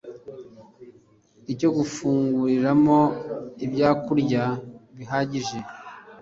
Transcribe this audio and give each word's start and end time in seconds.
cyo 1.57 1.69
gufunguriramo 1.77 2.99
ibyokurya 3.65 4.43
bihagije 4.97 5.57